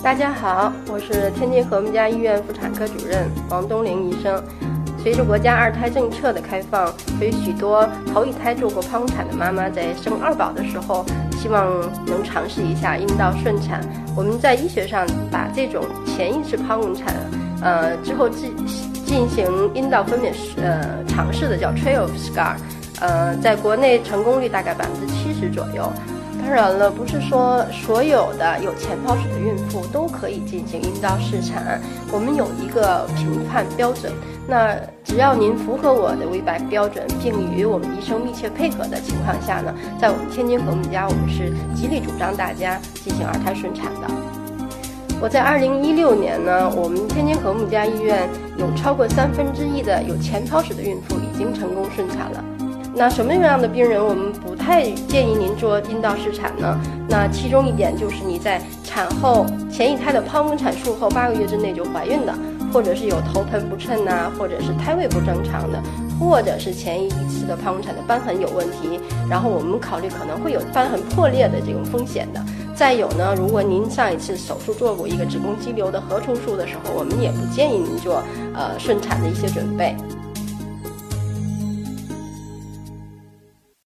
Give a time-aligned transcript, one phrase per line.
[0.00, 4.42] 大家好，我是天津和睦家医院妇产科主任王东玲医生。
[5.02, 6.86] 随着国家二胎政策的开放，
[7.18, 11.04] 所以许多头一胎做过剖宫产的妈妈在生二宝的时候，
[11.36, 13.80] 希望能尝试一下阴道顺产。
[14.16, 17.12] 我们在医学上把这种前一次剖宫产，
[17.60, 18.54] 呃之后进
[19.04, 22.54] 进行阴道分娩呃尝试的叫 trial scar，
[23.00, 25.92] 呃，在国内成功率大概百分之七十左右。
[26.38, 31.80] 当然了，不是说所有的有前剖史的孕妇都可以进行阴道试产。
[32.10, 34.10] 我们有一个评判标准，
[34.46, 44.08] 那只要您符合我的 v b a c 标准，并与我们医生密切配合的情况下呢，在我们天津和睦家，我们是极力主张大家进行二胎顺产的。
[45.20, 52.42] 我在二零一六年呢，我们天津和睦家医院有超过三分之一的有前剖史的孕妇已经成功顺产了。
[52.94, 56.76] 那什么样的病人我们不太建议您做阴道试产呢？
[57.08, 62.34] 那其中一点就是你在产后前一胎的剖宫产术后八个月之内就怀孕的，
[62.72, 65.80] 或者是有头盆不称呐，或者是胎位不正常的，
[66.18, 68.98] 或者是前一次的剖宫产的瘢痕有问题，
[69.30, 72.44] 然后我们考虑可能会有瘢痕破裂的这种风险的。
[72.74, 78.22] 再有呢，如果您上一次手术做过一个子宫肌瘤的核除术的时候，我们也不建议您做
[78.54, 79.94] 呃顺产的一些准备。